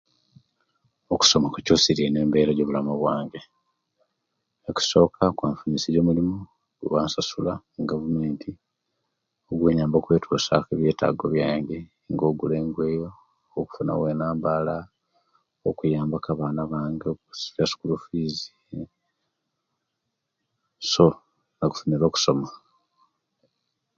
Okusoma 1.13 1.47
kuchusirye 1.53 2.05
ino 2.07 2.19
embera 2.25 2.51
eyo 2.53 2.63
bulamu 2.67 2.93
bwange, 3.01 3.41
okusoka 4.69 5.21
kwanfunisirye 5.37 5.99
omulimu 6.01 6.35
ogwebansasula 6.81 7.53
mugavumenti, 7.75 8.49
gunyamba 9.59 9.95
okwetusyaku 9.97 10.69
ebyetaago 10.73 11.25
byange 11.33 11.77
nga 12.11 12.23
okugula 12.25 12.55
engoye, 12.61 12.99
okufuna 13.59 13.91
owenambala, 13.93 14.75
okuyambaku 15.69 16.27
abaana 16.29 16.61
bange 16.71 17.05
okusasula 17.09 17.61
esukulu 17.63 17.95
fiizi. 18.03 18.47
so 20.91 21.05
nafunire 21.57 22.05
okusoma. 22.07 22.47